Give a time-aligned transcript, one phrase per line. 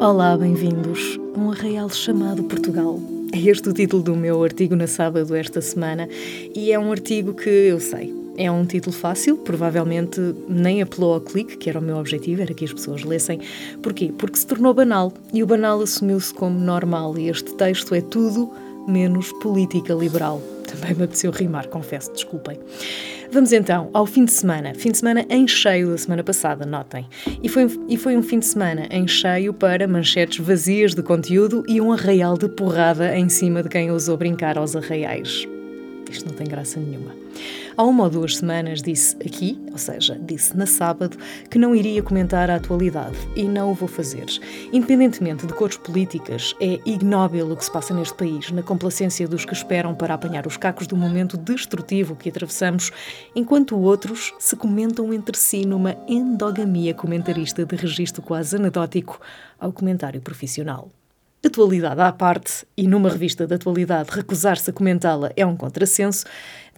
[0.00, 2.98] Olá, bem-vindos um arraial chamado Portugal.
[3.34, 6.08] É este o título do meu artigo na sábado esta semana
[6.56, 8.14] e é um artigo que eu sei.
[8.38, 10.18] É um título fácil, provavelmente
[10.48, 13.40] nem apelou ao clique, que era o meu objetivo, era que as pessoas lessem.
[13.82, 14.10] Porquê?
[14.16, 18.50] Porque se tornou banal e o banal assumiu-se como normal e este texto é tudo
[18.88, 20.40] menos política liberal.
[20.66, 22.58] Também me apeteceu rimar, confesso, desculpem.
[23.32, 24.74] Vamos então ao fim de semana.
[24.74, 27.06] Fim de semana em cheio da semana passada, notem.
[27.42, 31.64] E foi, e foi um fim de semana em cheio para manchetes vazias de conteúdo
[31.66, 35.48] e um arraial de porrada em cima de quem ousou brincar aos arraiais.
[36.10, 37.14] Isto não tem graça nenhuma.
[37.76, 41.16] Há uma ou duas semanas disse aqui, ou seja, disse na sábado,
[41.50, 44.26] que não iria comentar a atualidade e não o vou fazer.
[44.72, 49.44] Independentemente de cores políticas, é ignóbil o que se passa neste país, na complacência dos
[49.44, 52.90] que esperam para apanhar os cacos do momento destrutivo que atravessamos,
[53.34, 59.18] enquanto outros se comentam entre si numa endogamia comentarista de registro quase anedótico
[59.58, 60.90] ao comentário profissional.
[61.44, 66.24] Atualidade à parte, e numa revista de atualidade recusar-se a comentá-la é um contrassenso,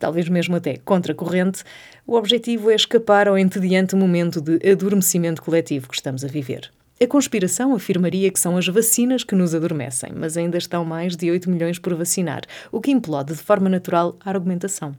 [0.01, 1.63] talvez mesmo até contracorrente,
[2.07, 6.73] o objetivo é escapar ao entediante momento de adormecimento coletivo que estamos a viver.
[6.99, 11.31] A conspiração afirmaria que são as vacinas que nos adormecem, mas ainda estão mais de
[11.31, 12.41] 8 milhões por vacinar,
[12.73, 14.97] o que implode de forma natural a argumentação.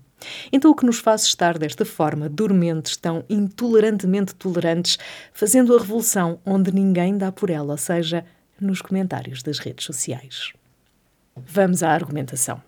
[0.52, 5.00] Então, o que nos faz estar desta forma, dormentes, tão intolerantemente tolerantes,
[5.34, 8.24] fazendo a revolução onde ninguém dá por ela, ou seja,
[8.60, 10.54] nos comentários das redes sociais.
[11.36, 12.62] Vamos à argumentação.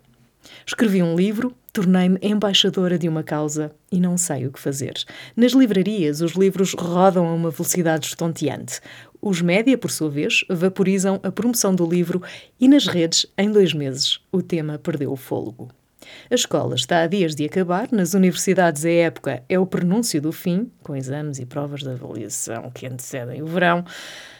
[0.66, 4.94] Escrevi um livro, tornei-me embaixadora de uma causa e não sei o que fazer.
[5.36, 8.80] Nas livrarias, os livros rodam a uma velocidade estonteante.
[9.22, 12.22] Os média, por sua vez, vaporizam a promoção do livro
[12.60, 15.70] e nas redes, em dois meses, o tema perdeu o fôlego.
[16.30, 20.32] A escola está a dias de acabar, nas universidades a época é o prenúncio do
[20.32, 23.86] fim, com exames e provas de avaliação que antecedem o verão.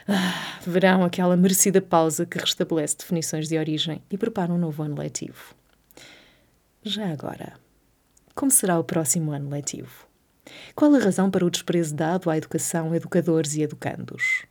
[0.08, 4.98] Ah, verão aquela merecida pausa que restabelece definições de origem e prepara um novo ano
[4.98, 5.56] letivo.
[6.84, 7.54] Já agora,
[8.34, 10.08] como será o próximo ano letivo?
[10.76, 14.46] Qual a razão para o desprezo dado à educação, educadores e educandos?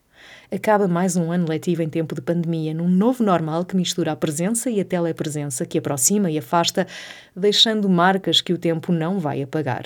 [0.51, 4.17] Acaba mais um ano letivo em tempo de pandemia, num novo normal que mistura a
[4.17, 6.87] presença e a telepresença, que aproxima e afasta,
[7.35, 9.85] deixando marcas que o tempo não vai apagar.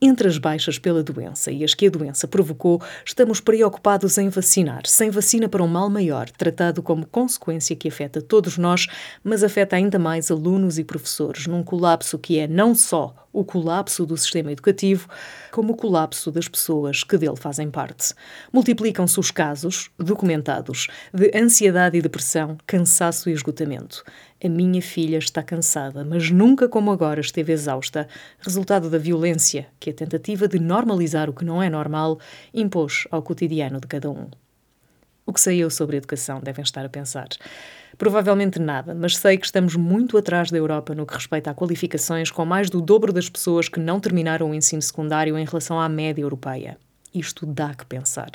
[0.00, 4.82] Entre as baixas pela doença e as que a doença provocou, estamos preocupados em vacinar,
[4.86, 8.86] sem vacina para um mal maior, tratado como consequência que afeta todos nós,
[9.24, 14.04] mas afeta ainda mais alunos e professores, num colapso que é não só o colapso
[14.04, 15.08] do sistema educativo,
[15.50, 18.14] como o colapso das pessoas que dele fazem parte.
[18.52, 24.04] Multiplicam-se os casos, documentados, de ansiedade e depressão, cansaço e esgotamento.
[24.44, 28.08] A minha filha está cansada, mas nunca como agora esteve exausta,
[28.40, 32.18] resultado da violência que a tentativa de normalizar o que não é normal
[32.52, 34.28] impôs ao cotidiano de cada um.
[35.24, 37.28] O que saiu sobre a educação, devem estar a pensar.
[37.98, 42.30] Provavelmente nada, mas sei que estamos muito atrás da Europa no que respeita a qualificações,
[42.30, 45.88] com mais do dobro das pessoas que não terminaram o ensino secundário em relação à
[45.88, 46.78] média europeia.
[47.14, 48.30] Isto dá que pensar.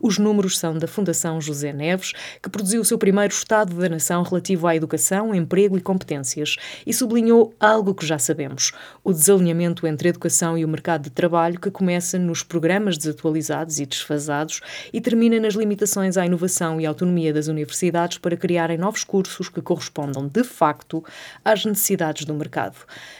[0.00, 4.22] Os números são da Fundação José Neves, que produziu o seu primeiro Estado da Nação
[4.22, 10.08] relativo à educação, emprego e competências, e sublinhou algo que já sabemos: o desalinhamento entre
[10.08, 14.60] a educação e o mercado de trabalho, que começa nos programas desatualizados e desfasados
[14.92, 19.60] e termina nas limitações à inovação e autonomia das universidades para criarem novos cursos que
[19.60, 21.02] correspondam, de facto,
[21.44, 22.76] às necessidades do mercado.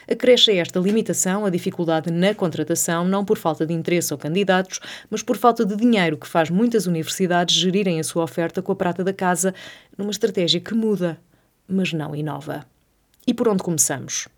[0.09, 4.78] Acresce a esta limitação a dificuldade na contratação, não por falta de interesse ou candidatos,
[5.09, 8.77] mas por falta de dinheiro que faz muitas universidades gerirem a sua oferta com a
[8.77, 9.55] prata da casa
[9.97, 11.19] numa estratégia que muda,
[11.69, 12.66] mas não inova.
[13.27, 14.28] E por onde começamos?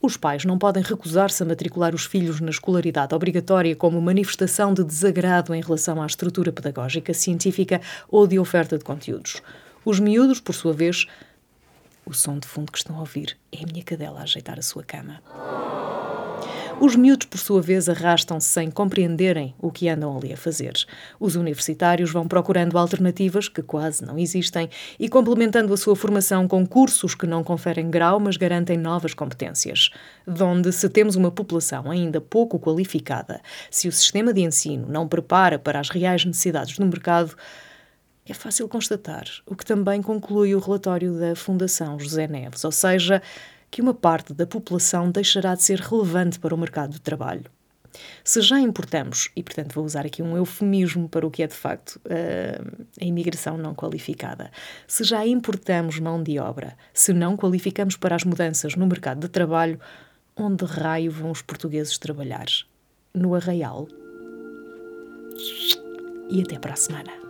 [0.00, 4.84] Os pais não podem recusar-se a matricular os filhos na escolaridade obrigatória como manifestação de
[4.84, 9.42] desagrado em relação à estrutura pedagógica, científica ou de oferta de conteúdos.
[9.84, 11.06] Os miúdos, por sua vez,
[12.06, 14.62] o som de fundo que estão a ouvir é a minha cadela a ajeitar a
[14.62, 15.20] sua cama.
[16.80, 20.74] Os miúdos, por sua vez, arrastam-se sem compreenderem o que andam ali a fazer.
[21.18, 26.64] Os universitários vão procurando alternativas que quase não existem e complementando a sua formação com
[26.64, 29.90] cursos que não conferem grau, mas garantem novas competências.
[30.24, 33.40] Donde, se temos uma população ainda pouco qualificada,
[33.72, 37.34] se o sistema de ensino não prepara para as reais necessidades do mercado,
[38.24, 43.20] é fácil constatar o que também conclui o relatório da Fundação José Neves, ou seja,
[43.70, 47.44] que uma parte da população deixará de ser relevante para o mercado de trabalho.
[48.22, 51.54] Se já importamos, e portanto vou usar aqui um eufemismo para o que é de
[51.54, 54.50] facto uh, a imigração não qualificada,
[54.86, 59.28] se já importamos mão de obra, se não qualificamos para as mudanças no mercado de
[59.28, 59.80] trabalho,
[60.36, 62.46] onde raio vão os portugueses trabalhar?
[63.14, 63.88] no Arraial.
[66.30, 67.27] E até para a semana.